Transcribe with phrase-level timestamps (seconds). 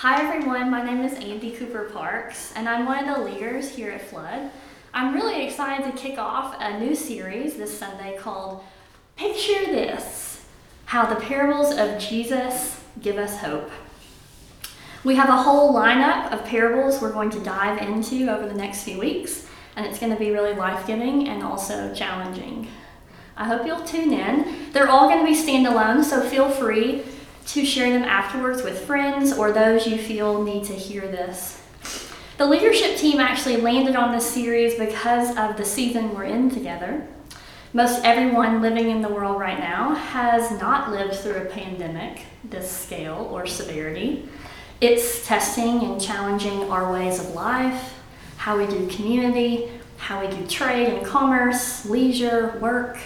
[0.00, 3.90] Hi everyone, my name is Andy Cooper Parks, and I'm one of the leaders here
[3.90, 4.50] at Flood.
[4.94, 8.64] I'm really excited to kick off a new series this Sunday called
[9.16, 10.46] Picture This
[10.86, 13.70] How the Parables of Jesus Give Us Hope.
[15.04, 18.84] We have a whole lineup of parables we're going to dive into over the next
[18.84, 19.46] few weeks,
[19.76, 22.68] and it's going to be really life giving and also challenging.
[23.36, 24.72] I hope you'll tune in.
[24.72, 27.04] They're all going to be standalone, so feel free
[27.46, 31.62] to share them afterwards with friends or those you feel need to hear this.
[32.38, 37.06] The leadership team actually landed on this series because of the season we're in together.
[37.72, 42.70] Most everyone living in the world right now has not lived through a pandemic this
[42.70, 44.28] scale or severity.
[44.80, 47.94] It's testing and challenging our ways of life,
[48.38, 52.98] how we do community, how we do trade and commerce, leisure, work.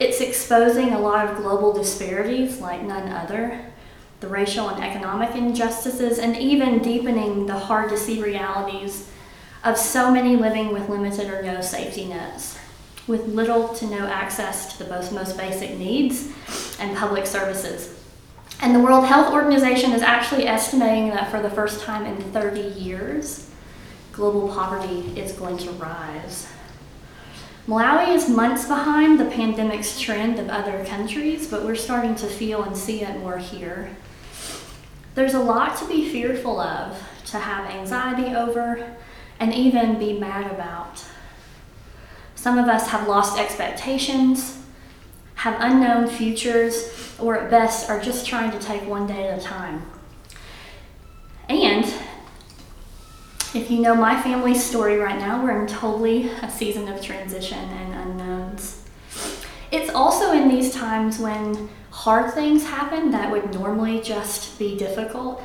[0.00, 3.64] It's exposing a lot of global disparities like none other,
[4.20, 9.10] the racial and economic injustices, and even deepening the hard to see realities
[9.62, 12.58] of so many living with limited or no safety nets,
[13.06, 16.32] with little to no access to the most, most basic needs
[16.80, 18.00] and public services.
[18.60, 22.60] And the World Health Organization is actually estimating that for the first time in 30
[22.60, 23.50] years,
[24.12, 26.46] global poverty is going to rise.
[27.66, 32.62] Malawi is months behind the pandemic's trend of other countries, but we're starting to feel
[32.62, 33.88] and see it more here.
[35.14, 38.94] There's a lot to be fearful of, to have anxiety over,
[39.40, 41.02] and even be mad about.
[42.34, 44.58] Some of us have lost expectations,
[45.36, 49.42] have unknown futures, or at best are just trying to take one day at a
[49.42, 49.90] time.
[51.48, 51.90] And
[53.54, 57.58] if you know my family's story right now, we're in totally a season of transition
[57.58, 58.82] and unknowns.
[59.70, 65.40] It's also in these times when hard things happen that would normally just be difficult.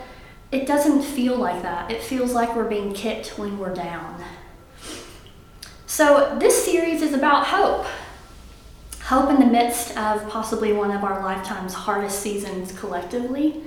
[0.52, 1.92] It doesn't feel like that.
[1.92, 4.24] It feels like we're being kicked when we're down.
[5.86, 7.86] So, this series is about hope.
[9.04, 13.62] Hope in the midst of possibly one of our lifetime's hardest seasons collectively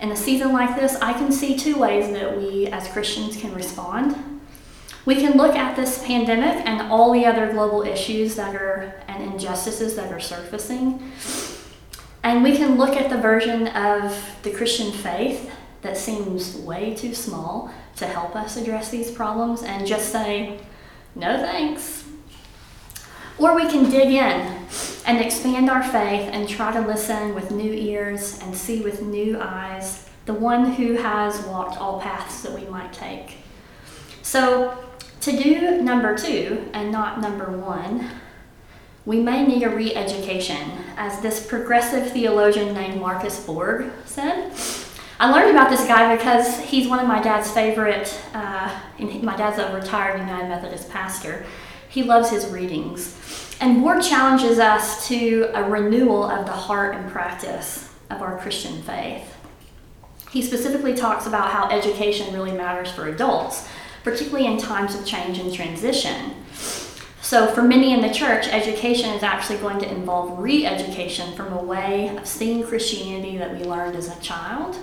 [0.00, 3.54] in a season like this, I can see two ways that we as Christians can
[3.54, 4.16] respond.
[5.04, 9.22] We can look at this pandemic and all the other global issues that are and
[9.32, 11.12] injustices that are surfacing.
[12.22, 15.50] And we can look at the version of the Christian faith
[15.82, 20.60] that seems way too small to help us address these problems and just say,
[21.14, 22.04] no thanks.
[23.38, 24.59] Or we can dig in
[25.06, 29.38] and expand our faith and try to listen with new ears and see with new
[29.40, 33.38] eyes the one who has walked all paths that we might take.
[34.22, 34.76] So,
[35.22, 38.08] to do number two and not number one,
[39.06, 44.52] we may need a re education, as this progressive theologian named Marcus Borg said.
[45.18, 49.58] I learned about this guy because he's one of my dad's favorite, uh, my dad's
[49.58, 51.44] a retired United Methodist pastor.
[51.88, 53.16] He loves his readings.
[53.60, 58.80] And Borg challenges us to a renewal of the heart and practice of our Christian
[58.82, 59.36] faith.
[60.30, 63.68] He specifically talks about how education really matters for adults,
[64.02, 66.36] particularly in times of change and transition.
[67.20, 71.52] So, for many in the church, education is actually going to involve re education from
[71.52, 74.78] a way of seeing Christianity that we learned as a child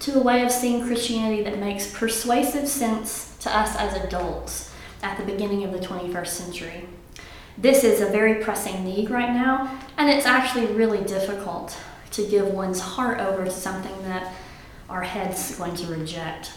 [0.00, 4.72] to a way of seeing Christianity that makes persuasive sense to us as adults
[5.02, 6.88] at the beginning of the 21st century.
[7.60, 11.76] This is a very pressing need right now, and it's actually really difficult
[12.12, 14.32] to give one's heart over to something that
[14.88, 16.52] our head's going to reject.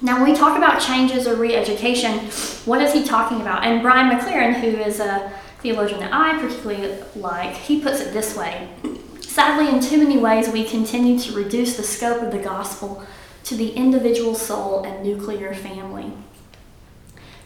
[0.00, 2.20] Now, when we talk about changes or re education,
[2.64, 3.64] what is he talking about?
[3.64, 5.30] And Brian McLaren, who is a
[5.60, 8.70] theologian that I particularly like, he puts it this way
[9.20, 13.04] Sadly, in too many ways, we continue to reduce the scope of the gospel
[13.44, 16.12] to the individual soul and nuclear family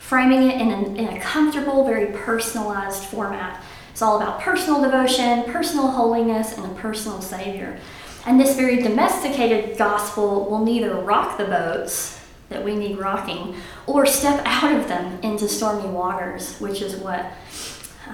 [0.09, 3.63] framing it in a, in a comfortable, very personalized format.
[3.91, 7.79] It's all about personal devotion, personal holiness, and a personal Savior.
[8.25, 13.55] And this very domesticated gospel will neither rock the boats that we need rocking
[13.87, 17.27] or step out of them into stormy waters, which is what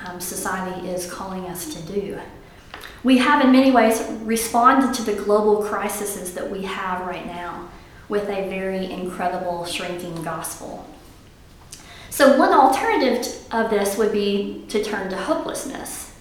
[0.05, 2.19] um, society is calling us to do.
[3.05, 7.69] We have, in many ways, responded to the global crises that we have right now
[8.09, 10.89] with a very incredible shrinking gospel.
[12.15, 16.15] So, one alternative of this would be to turn to hopelessness.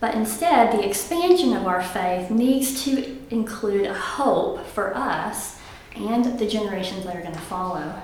[0.00, 5.58] But instead, the expansion of our faith needs to include a hope for us
[5.94, 7.94] and the generations that are going to follow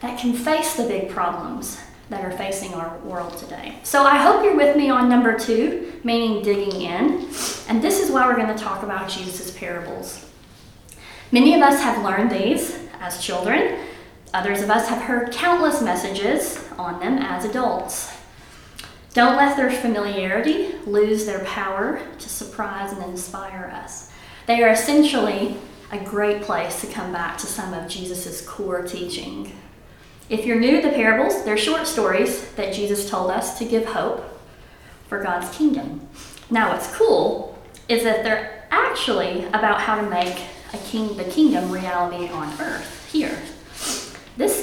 [0.00, 1.78] that can face the big problems
[2.10, 3.76] that are facing our world today.
[3.84, 7.28] So I hope you're with me on number two, meaning digging in.
[7.68, 10.28] And this is why we're going to talk about Jesus' parables.
[11.30, 13.78] Many of us have learned these as children.
[14.34, 18.16] Others of us have heard countless messages on them as adults.
[19.12, 24.10] Don't let their familiarity lose their power to surprise and inspire us.
[24.46, 25.56] They are essentially
[25.90, 29.52] a great place to come back to some of Jesus' core teaching.
[30.30, 33.84] If you're new to the parables, they're short stories that Jesus told us to give
[33.84, 34.24] hope
[35.08, 36.08] for God's kingdom.
[36.48, 40.38] Now, what's cool is that they're actually about how to make
[40.84, 43.01] king, the kingdom reality on earth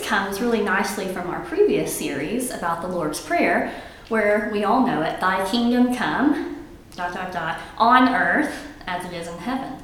[0.09, 3.71] comes really nicely from our previous series about the Lord's Prayer,
[4.07, 6.65] where we all know it Thy kingdom come,
[6.95, 8.51] dot, dot, dot, on earth
[8.87, 9.77] as it is in heaven.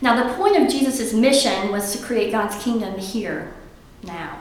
[0.00, 3.54] Now, the point of Jesus' mission was to create God's kingdom here,
[4.02, 4.36] now.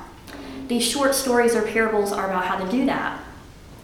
[0.68, 3.22] These short stories or parables are about how to do that.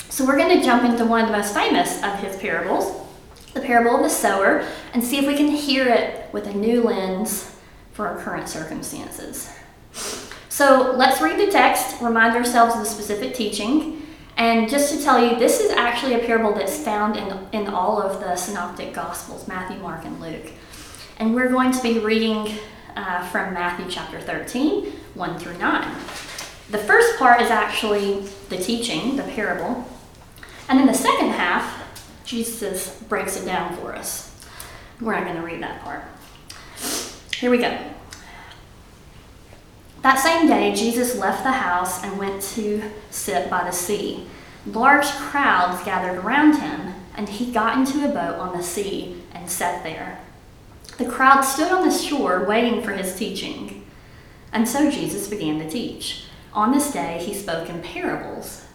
[0.10, 3.08] So, we're going to jump into one of the most famous of his parables,
[3.54, 6.82] the parable of the sower, and see if we can hear it with a new
[6.82, 7.56] lens
[7.94, 9.52] for our current circumstances.
[10.58, 14.02] So, let's read the text, remind ourselves of the specific teaching,
[14.38, 18.02] and just to tell you, this is actually a parable that's found in, in all
[18.02, 20.52] of the synoptic gospels Matthew, Mark, and Luke.
[21.18, 22.58] And we're going to be reading
[22.96, 25.96] uh, from Matthew chapter 13, 1 through 9.
[26.72, 29.88] The first part is actually the teaching, the parable.
[30.70, 34.36] And then the second half, Jesus breaks it down for us.
[35.00, 36.04] We're not going to read that part.
[37.36, 37.78] Here we go.
[40.02, 44.28] That same day, Jesus left the house and went to sit by the sea.
[44.66, 49.50] Large crowds gathered around him, and he got into a boat on the sea and
[49.50, 50.20] sat there.
[50.98, 53.86] The crowd stood on the shore waiting for his teaching.
[54.52, 56.26] And so Jesus began to teach.
[56.54, 58.66] On this day, he spoke in parables.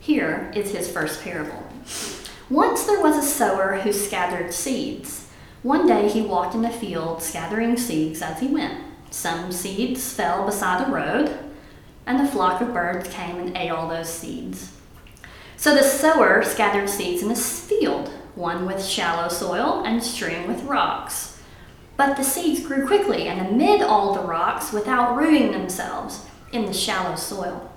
[0.00, 1.62] Here is his first parable.
[2.50, 5.28] Once there was a sower who scattered seeds.
[5.62, 8.87] One day he walked in a field, scattering seeds as he went.
[9.10, 11.38] Some seeds fell beside the road,
[12.06, 14.72] and a flock of birds came and ate all those seeds.
[15.56, 20.62] So the sower scattered seeds in a field, one with shallow soil and strewn with
[20.64, 21.40] rocks.
[21.96, 26.72] But the seeds grew quickly and amid all the rocks without rooting themselves in the
[26.72, 27.70] shallow soil.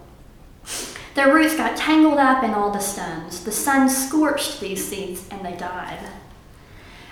[1.16, 3.44] Their roots got tangled up in all the stones.
[3.44, 6.00] The sun scorched these seeds and they died.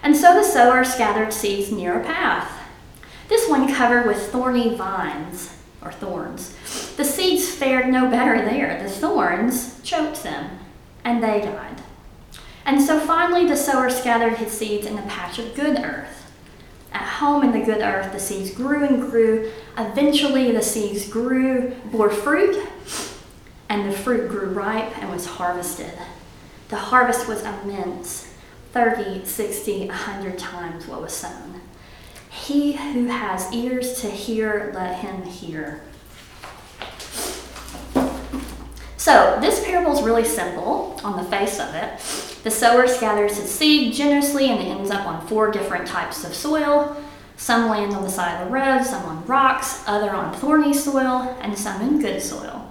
[0.03, 2.58] And so the sower scattered seeds near a path
[3.29, 6.53] this one covered with thorny vines, or thorns.
[6.97, 8.81] The seeds fared no better there.
[8.81, 10.59] The thorns choked them,
[11.03, 11.81] and they died.
[12.65, 16.31] And so finally the sower scattered his seeds in a patch of good earth.
[16.91, 19.51] At home in the good earth, the seeds grew and grew.
[19.77, 22.67] Eventually, the seeds grew, bore fruit,
[23.69, 25.93] and the fruit grew ripe and was harvested.
[26.69, 28.33] The harvest was immense
[28.73, 31.58] 30, 60, 100 times what was sown.
[32.39, 35.81] He who has ears to hear, let him hear.
[38.97, 41.99] So, this parable is really simple on the face of it.
[42.43, 46.33] The sower scatters his seed generously and it ends up on four different types of
[46.33, 46.95] soil.
[47.37, 51.37] Some land on the side of the road, some on rocks, other on thorny soil,
[51.41, 52.69] and some in good soil.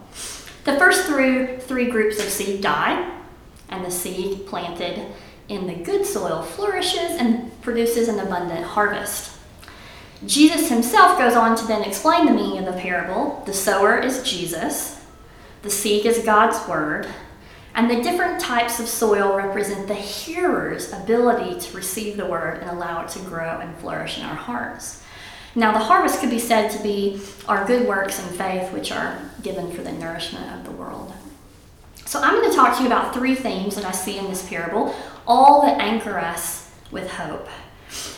[0.65, 3.11] The first three, three groups of seed die,
[3.71, 5.07] and the seed planted
[5.49, 9.38] in the good soil flourishes and produces an abundant harvest.
[10.27, 13.43] Jesus himself goes on to then explain the meaning of the parable.
[13.47, 15.05] The sower is Jesus,
[15.63, 17.07] the seed is God's word,
[17.75, 22.71] and the different types of soil represent the hearer's ability to receive the word and
[22.71, 25.05] allow it to grow and flourish in our hearts.
[25.55, 29.19] Now, the harvest could be said to be our good works and faith, which are
[29.43, 31.13] given for the nourishment of the world.
[32.05, 34.49] So, I'm going to talk to you about three themes that I see in this
[34.49, 34.95] parable,
[35.27, 37.49] all that anchor us with hope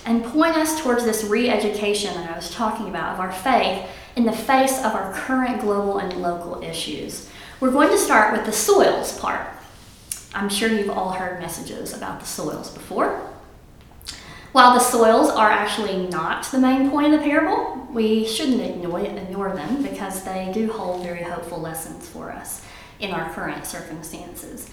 [0.05, 3.87] and point us towards this re education that I was talking about of our faith
[4.17, 7.29] in the face of our current global and local issues.
[7.61, 9.47] We're going to start with the soils part.
[10.35, 13.21] I'm sure you've all heard messages about the soils before.
[14.53, 19.01] While the soils are actually not the main point of the parable, we shouldn't ignore,
[19.01, 22.65] ignore them because they do hold very hopeful lessons for us
[22.99, 24.69] in our current circumstances.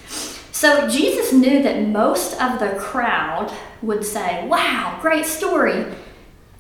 [0.57, 5.85] So Jesus knew that most of the crowd would say, Wow, great story,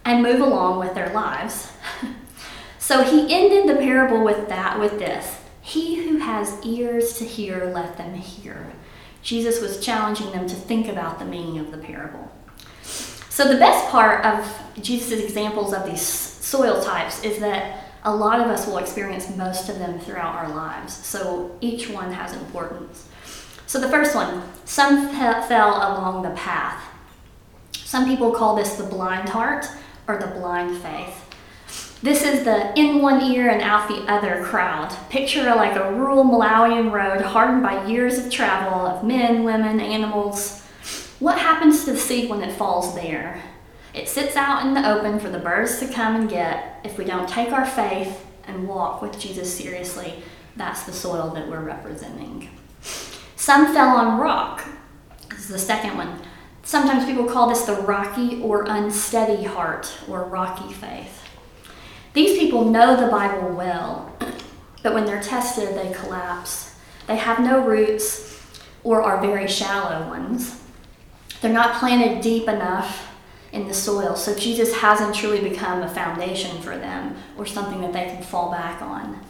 [0.05, 1.71] and move along with their lives.
[2.77, 7.71] so he ended the parable with that, with this He who has ears to hear,
[7.73, 8.71] let them hear.
[9.23, 12.31] Jesus was challenging them to think about the meaning of the parable.
[12.83, 14.47] So, the best part of
[14.79, 19.69] Jesus' examples of these soil types is that a lot of us will experience most
[19.69, 20.93] of them throughout our lives.
[20.93, 23.07] So, each one has importance.
[23.67, 26.83] So, the first one some fell along the path.
[27.73, 29.65] Some people call this the blind heart
[30.07, 31.25] or the blind faith.
[32.01, 34.95] This is the in one ear and out the other crowd.
[35.09, 40.61] Picture like a rural Malawian road hardened by years of travel of men, women, animals.
[41.19, 43.43] What happens to the seed when it falls there?
[43.93, 47.03] It sits out in the open for the birds to come and get if we
[47.03, 50.23] don't take our faith and walk with Jesus seriously.
[50.55, 52.49] That's the soil that we're representing.
[53.47, 54.65] Some fell on rock.
[55.29, 56.19] This is the second one.
[56.63, 61.23] Sometimes people call this the rocky or unsteady heart or rocky faith.
[62.11, 64.13] These people know the Bible well,
[64.83, 66.75] but when they're tested, they collapse.
[67.07, 68.37] They have no roots
[68.83, 70.61] or are very shallow ones.
[71.39, 73.07] They're not planted deep enough
[73.53, 77.93] in the soil, so Jesus hasn't truly become a foundation for them or something that
[77.93, 79.21] they can fall back on.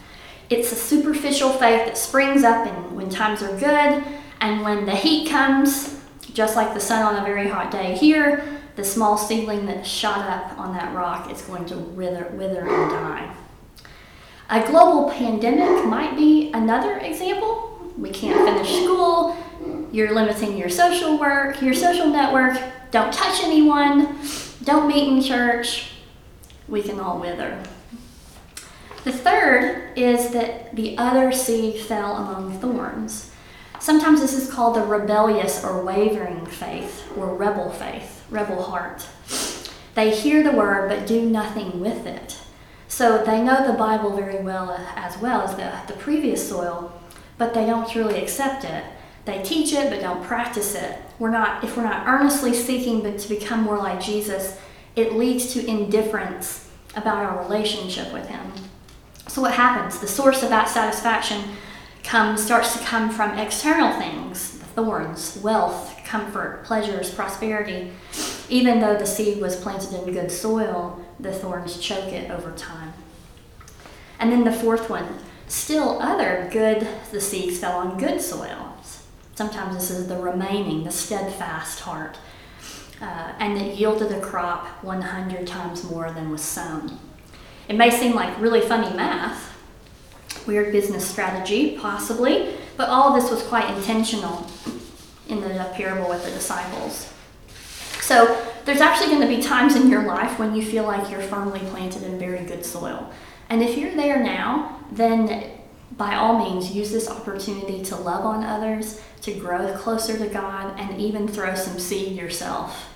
[0.49, 4.03] It's a superficial faith that springs up in, when times are good
[4.39, 5.99] and when the heat comes,
[6.33, 10.19] just like the sun on a very hot day here, the small seedling that shot
[10.19, 13.35] up on that rock is going to wither, wither and die.
[14.49, 17.91] A global pandemic might be another example.
[17.97, 19.35] We can't finish school.
[19.91, 22.57] You're limiting your social work, your social network.
[22.91, 24.17] Don't touch anyone.
[24.63, 25.91] Don't meet in church.
[26.69, 27.61] We can all wither.
[29.03, 29.11] The
[29.47, 33.31] third is that the other seed fell among thorns.
[33.79, 39.07] Sometimes this is called the rebellious or wavering faith or rebel faith, rebel heart.
[39.95, 42.37] They hear the word but do nothing with it.
[42.89, 46.91] So they know the Bible very well as well as the, the previous soil,
[47.37, 48.83] but they don't truly accept it.
[49.25, 50.99] They teach it but don't practice it.
[51.19, 54.57] We're not if we're not earnestly seeking but to become more like Jesus,
[54.95, 58.51] it leads to indifference about our relationship with him.
[59.27, 59.99] So what happens?
[59.99, 61.43] The source of that satisfaction
[62.03, 67.91] comes starts to come from external things, the thorns, wealth, comfort, pleasures, prosperity.
[68.49, 72.93] Even though the seed was planted in good soil, the thorns choke it over time.
[74.19, 78.75] And then the fourth one, still other good, the seeds fell on good soil.
[79.35, 82.17] Sometimes this is the remaining, the steadfast heart,
[83.01, 86.97] uh, and it yielded a crop 100 times more than was sown.
[87.67, 89.53] It may seem like really funny math,
[90.47, 94.47] weird business strategy, possibly, but all of this was quite intentional
[95.27, 97.13] in the parable with the disciples.
[98.01, 101.21] So there's actually going to be times in your life when you feel like you're
[101.21, 103.11] firmly planted in very good soil.
[103.49, 105.51] And if you're there now, then
[105.97, 110.79] by all means use this opportunity to love on others, to grow closer to God,
[110.79, 112.93] and even throw some seed yourself.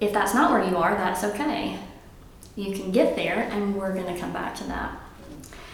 [0.00, 1.78] If that's not where you are, that's okay.
[2.56, 4.98] You can get there, and we're going to come back to that.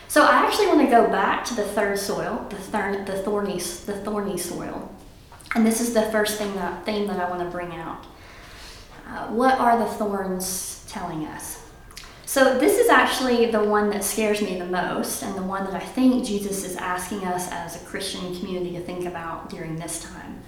[0.06, 3.58] So I actually want to go back to the third soil, the, thorn, the thorny,
[3.58, 4.90] the thorny soil,
[5.54, 8.04] and this is the first thing that theme that I want to bring out.
[9.06, 11.64] Uh, what are the thorns telling us?
[12.26, 15.74] So this is actually the one that scares me the most, and the one that
[15.74, 20.02] I think Jesus is asking us as a Christian community to think about during this
[20.02, 20.42] time.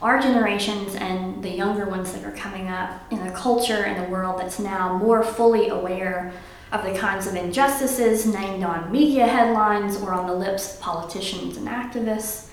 [0.00, 4.08] Our generations and the younger ones that are coming up in a culture and a
[4.08, 6.32] world that's now more fully aware
[6.70, 11.56] of the kinds of injustices named on media headlines or on the lips of politicians
[11.56, 12.48] and activists,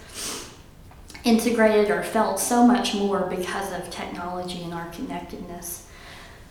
[1.24, 5.88] integrated or felt so much more because of technology and our connectedness.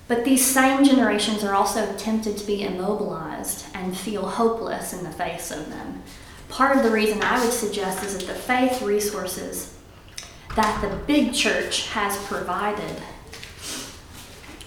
[0.06, 5.10] But these same generations are also tempted to be immobilized and feel hopeless in the
[5.10, 6.04] face of them.
[6.50, 9.74] Part of the reason I would suggest is that the faith resources
[10.56, 13.02] that the big church has provided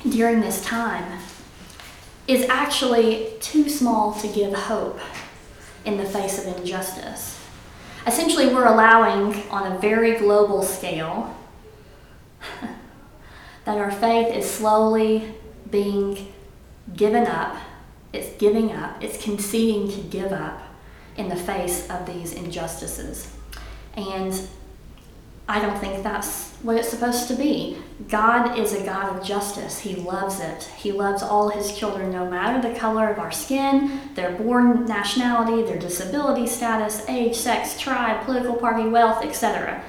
[0.10, 1.20] during this time
[2.28, 5.00] is actually too small to give hope
[5.86, 7.40] in the face of injustice.
[8.06, 11.36] Essentially, we're allowing on a very global scale
[13.66, 15.36] that our faith is slowly
[15.72, 16.34] being
[16.96, 17.56] given up,
[18.14, 20.62] it's giving up, it's conceding to give up
[21.18, 23.34] in the face of these injustices.
[23.96, 24.48] And
[25.50, 27.78] I don't think that's what it's supposed to be.
[28.10, 29.80] God is a God of justice.
[29.80, 30.64] He loves it.
[30.76, 35.64] He loves all his children, no matter the color of our skin, their born nationality,
[35.64, 39.82] their disability status, age, sex, tribe, political party, wealth, etc.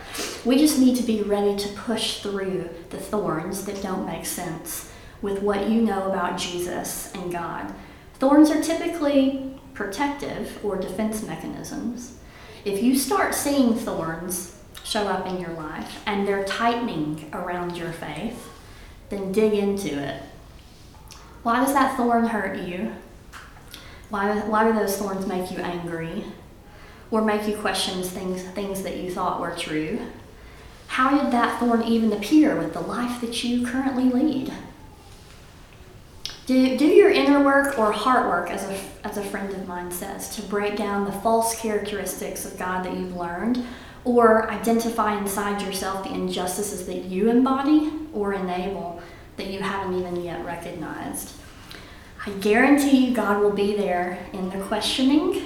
[0.44, 4.92] We just need to be ready to push through the thorns that don't make sense
[5.22, 7.74] with what you know about Jesus and God.
[8.14, 12.18] Thorns are typically protective or defense mechanisms.
[12.64, 14.57] If you start seeing thorns,
[14.88, 18.48] show up in your life and they're tightening around your faith,
[19.10, 20.22] then dig into it.
[21.42, 22.92] Why does that thorn hurt you?
[24.08, 26.24] Why, why do those thorns make you angry
[27.10, 30.00] or make you question things, things that you thought were true?
[30.86, 34.52] How did that thorn even appear with the life that you currently lead?
[36.46, 39.90] Do, do your inner work or heart work, as a, as a friend of mine
[39.90, 43.62] says, to break down the false characteristics of God that you've learned,
[44.04, 49.02] or identify inside yourself the injustices that you embody or enable
[49.36, 51.32] that you haven't even yet recognized.
[52.26, 55.44] I guarantee you God will be there in the questioning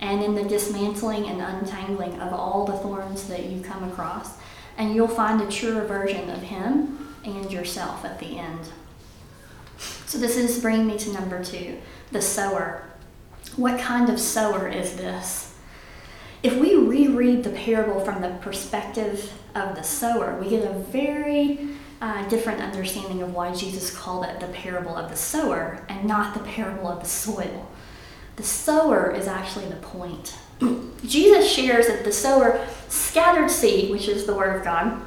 [0.00, 4.30] and in the dismantling and untangling of all the thorns that you come across,
[4.76, 8.60] and you'll find a truer version of Him and yourself at the end.
[10.06, 11.78] So this is bringing me to number two,
[12.10, 12.84] the sower.
[13.56, 15.47] What kind of sower is this?
[16.42, 21.70] If we reread the parable from the perspective of the sower, we get a very
[22.00, 26.34] uh, different understanding of why Jesus called it the parable of the sower and not
[26.34, 27.68] the parable of the soil.
[28.36, 30.38] The sower is actually the point.
[31.04, 35.02] Jesus shares that the sower scattered seed, which is the word of God,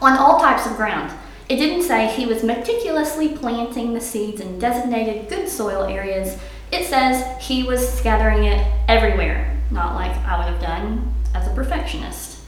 [0.00, 1.12] on all types of ground.
[1.48, 6.38] It didn't say he was meticulously planting the seeds in designated good soil areas.
[6.70, 11.54] It says he was scattering it everywhere, not like I would have done as a
[11.54, 12.40] perfectionist.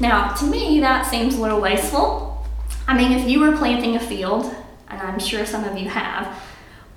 [0.00, 2.46] Now, to me, that seems a little wasteful.
[2.88, 4.54] I mean, if you were planting a field,
[4.88, 6.26] and I'm sure some of you have,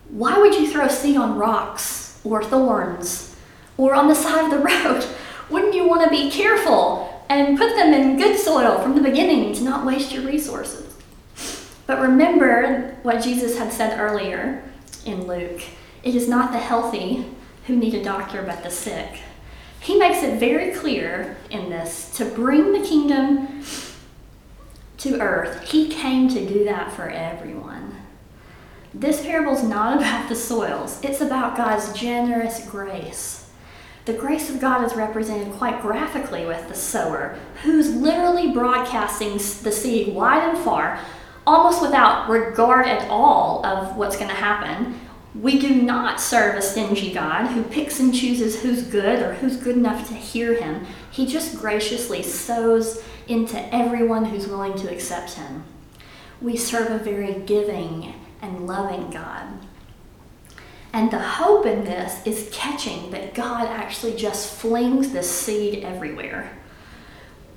[0.09, 3.35] why would you throw seed on rocks or thorns
[3.77, 5.05] or on the side of the road?
[5.50, 9.53] Wouldn't you want to be careful and put them in good soil from the beginning
[9.53, 10.95] to not waste your resources?
[11.85, 14.63] But remember what Jesus had said earlier
[15.05, 15.62] in Luke
[16.03, 17.25] it is not the healthy
[17.65, 19.21] who need a doctor, but the sick.
[19.83, 23.63] He makes it very clear in this to bring the kingdom
[24.99, 25.69] to earth.
[25.69, 27.93] He came to do that for everyone.
[28.93, 33.49] This parable is not about the soils, it's about God's generous grace.
[34.05, 39.71] The grace of God is represented quite graphically with the sower, who's literally broadcasting the
[39.71, 40.99] seed wide and far
[41.45, 44.99] almost without regard at all of what's going to happen.
[45.35, 49.57] We do not serve a stingy God who picks and chooses who's good or who's
[49.57, 50.86] good enough to hear him.
[51.12, 55.63] He just graciously sows into everyone who's willing to accept him.
[56.39, 59.47] We serve a very giving and loving God.
[60.91, 66.51] And the hope in this is catching that God actually just flings this seed everywhere,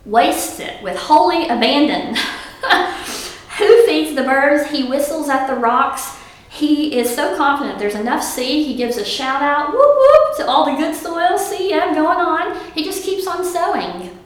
[0.06, 2.16] wastes it with holy abandon.
[3.58, 4.70] Who feeds the birds?
[4.70, 6.16] He whistles at the rocks.
[6.56, 8.66] He is so confident there's enough seed.
[8.66, 11.36] He gives a shout out, whoop whoop, to all the good soil.
[11.36, 12.58] See, I'm going on.
[12.72, 14.18] He just keeps on sowing.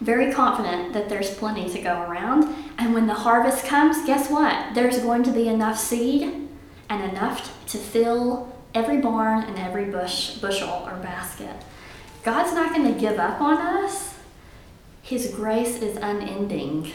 [0.00, 2.54] Very confident that there's plenty to go around.
[2.78, 4.72] And when the harvest comes, guess what?
[4.76, 6.48] There's going to be enough seed
[6.88, 11.56] and enough to fill every barn and every bush, bushel or basket.
[12.22, 14.14] God's not going to give up on us.
[15.02, 16.92] His grace is unending.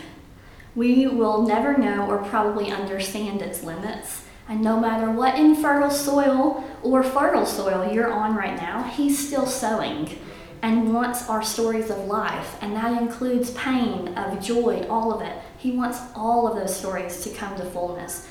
[0.76, 4.24] We will never know or probably understand its limits.
[4.48, 9.46] And no matter what infertile soil or fertile soil you're on right now, He's still
[9.46, 10.18] sowing
[10.62, 12.58] and wants our stories of life.
[12.62, 15.38] And that includes pain, of joy, all of it.
[15.58, 18.28] He wants all of those stories to come to fullness.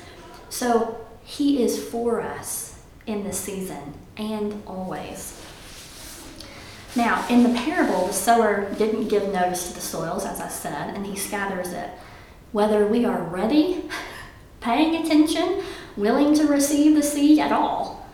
[0.49, 5.39] So He is for us in this season and always.
[6.95, 10.93] Now, in the parable, the sower didn't give notice to the soils, as I said,
[10.93, 11.89] and he scatters it
[12.51, 13.89] whether we are ready,
[14.59, 15.63] paying attention,
[15.95, 18.05] willing to receive the seed at all.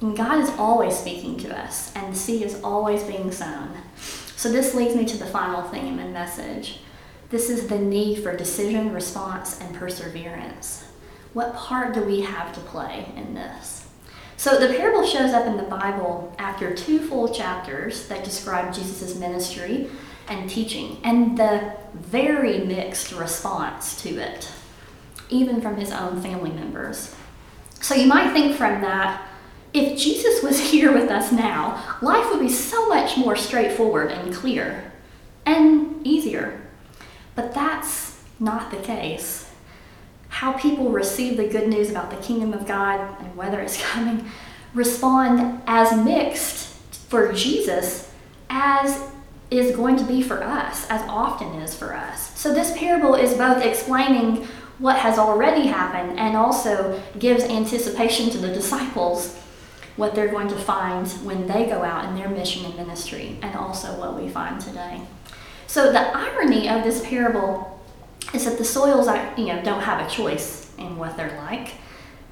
[0.00, 3.70] And God is always speaking to us, and the seed is always being sown.
[4.36, 6.80] So, this leads me to the final theme and message.
[7.30, 10.84] This is the need for decision, response, and perseverance.
[11.32, 13.86] What part do we have to play in this?
[14.36, 19.16] So, the parable shows up in the Bible after two full chapters that describe Jesus'
[19.16, 19.88] ministry
[20.28, 24.50] and teaching, and the very mixed response to it,
[25.28, 27.14] even from his own family members.
[27.80, 29.26] So you might think from that,
[29.72, 34.34] if Jesus was here with us now, life would be so much more straightforward and
[34.34, 34.92] clear
[35.44, 36.60] and easier.
[37.34, 39.50] But that's not the case.
[40.28, 44.26] How people receive the good news about the kingdom of God and whether it's coming
[44.74, 46.74] respond as mixed
[47.08, 48.10] for Jesus
[48.50, 49.10] as
[49.50, 52.38] is going to be for us, as often is for us.
[52.38, 54.46] So this parable is both explaining
[54.78, 59.38] what has already happened and also gives anticipation to the disciples
[59.96, 63.54] what they're going to find when they go out in their mission and ministry, and
[63.54, 65.00] also what we find today.
[65.68, 67.80] So the irony of this parable
[68.32, 69.06] is that the soils
[69.38, 71.74] you know don't have a choice in what they're like,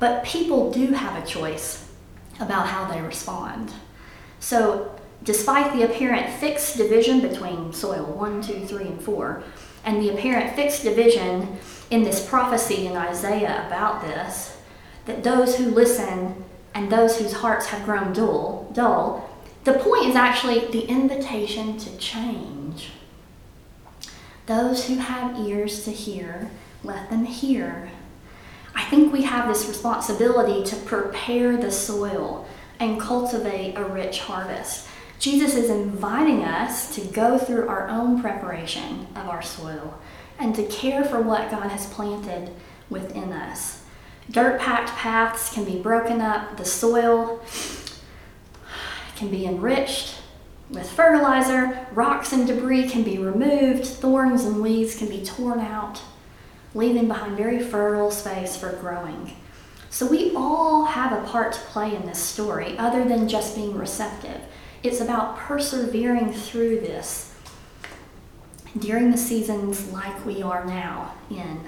[0.01, 1.89] but people do have a choice
[2.41, 3.73] about how they respond.
[4.41, 4.92] So
[5.25, 9.43] despite the apparent fixed division between soil 1, 2, 3, and 4,
[9.85, 11.59] and the apparent fixed division
[11.91, 14.57] in this prophecy in Isaiah about this,
[15.07, 19.29] that those who listen and those whose hearts have grown dull, dull,
[19.65, 22.91] the point is actually the invitation to change.
[24.47, 26.51] Those who have ears to hear,
[26.83, 27.91] let them hear.
[28.75, 32.47] I think we have this responsibility to prepare the soil
[32.81, 34.89] and cultivate a rich harvest.
[35.23, 39.97] Jesus is inviting us to go through our own preparation of our soil
[40.41, 42.51] and to care for what God has planted
[42.91, 43.85] within us.
[44.29, 47.41] Dirt packed paths can be broken up, the soil
[49.15, 50.17] can be enriched
[50.71, 56.03] with fertilizer, rocks and debris can be removed, thorns and weeds can be torn out,
[56.75, 59.37] leaving behind very fertile space for growing.
[59.89, 63.79] So we all have a part to play in this story other than just being
[63.79, 64.41] receptive.
[64.83, 67.35] It's about persevering through this
[68.79, 71.61] during the seasons like we are now in.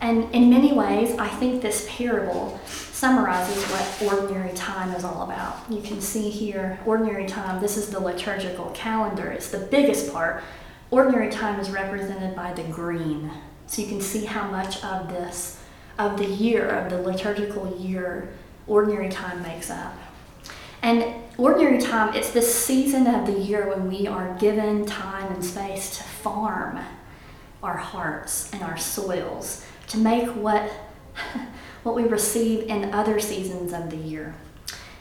[0.00, 5.56] And in many ways, I think this parable summarizes what ordinary time is all about.
[5.70, 10.42] You can see here, ordinary time, this is the liturgical calendar, it's the biggest part.
[10.90, 13.30] Ordinary time is represented by the green.
[13.66, 15.60] So you can see how much of this,
[15.98, 18.28] of the year, of the liturgical year,
[18.66, 19.94] ordinary time makes up.
[20.82, 25.44] And ordinary time, it's this season of the year when we are given time and
[25.44, 26.80] space to farm
[27.62, 30.70] our hearts and our soils to make what
[31.82, 34.34] what we receive in other seasons of the year.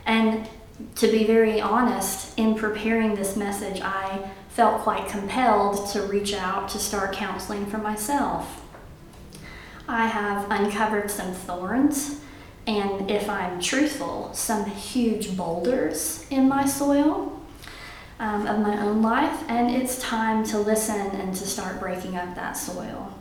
[0.05, 0.47] And
[0.95, 6.69] to be very honest, in preparing this message, I felt quite compelled to reach out
[6.69, 8.61] to start counseling for myself.
[9.87, 12.21] I have uncovered some thorns,
[12.67, 17.39] and if I'm truthful, some huge boulders in my soil
[18.19, 22.33] um, of my own life, and it's time to listen and to start breaking up
[22.35, 23.13] that soil.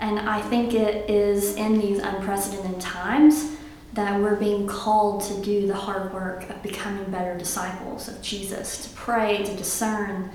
[0.00, 3.56] And I think it is in these unprecedented times
[3.94, 8.86] that we're being called to do the hard work of becoming better disciples of Jesus,
[8.86, 10.30] to pray, to discern,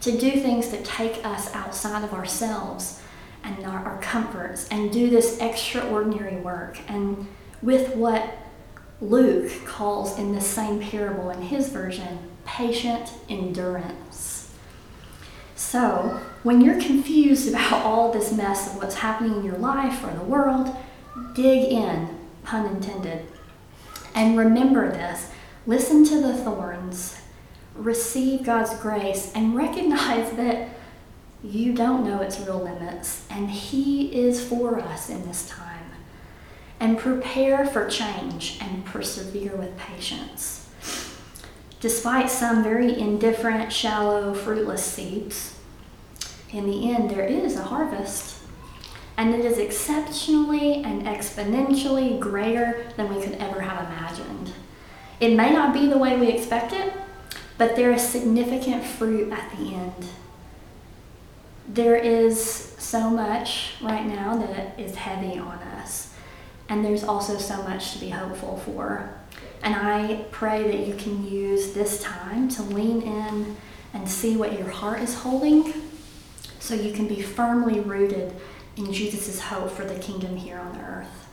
[0.00, 3.00] to do things that take us outside of ourselves
[3.44, 6.78] and our, our comforts, and do this extraordinary work.
[6.88, 7.28] And
[7.66, 8.24] with what
[9.00, 14.54] Luke calls in this same parable in his version, patient endurance.
[15.56, 20.12] So, when you're confused about all this mess of what's happening in your life or
[20.12, 20.74] the world,
[21.34, 23.26] dig in, pun intended.
[24.14, 25.30] And remember this
[25.66, 27.20] listen to the thorns,
[27.74, 30.68] receive God's grace, and recognize that
[31.42, 35.65] you don't know its real limits, and He is for us in this time.
[36.78, 40.68] And prepare for change and persevere with patience.
[41.80, 45.56] Despite some very indifferent, shallow, fruitless seeds,
[46.50, 48.38] in the end, there is a harvest.
[49.16, 54.52] And it is exceptionally and exponentially greater than we could ever have imagined.
[55.20, 56.92] It may not be the way we expect it,
[57.56, 60.06] but there is significant fruit at the end.
[61.68, 66.05] There is so much right now that is heavy on us,
[66.68, 69.10] and there's also so much to be hopeful for.
[69.62, 73.56] And I pray that you can use this time to lean in
[73.92, 75.72] and see what your heart is holding
[76.58, 78.34] so you can be firmly rooted
[78.76, 81.28] in Jesus' hope for the kingdom here on earth.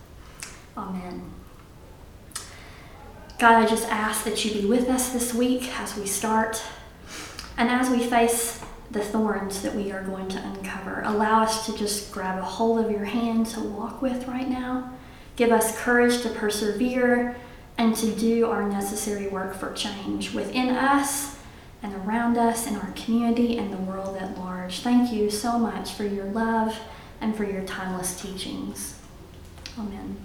[0.78, 1.32] Amen.
[3.40, 6.64] God, I just ask that you be with us this week as we start
[7.58, 11.02] and as we face the thorns that we are going to uncover.
[11.04, 14.94] Allow us to just grab a hold of your hand to walk with right now.
[15.36, 17.36] Give us courage to persevere
[17.78, 21.38] and to do our necessary work for change within us
[21.82, 24.80] and around us in our community and the world at large.
[24.82, 26.80] Thank you so much for your love
[27.20, 29.00] and for your timeless teachings.
[29.78, 30.18] Amen.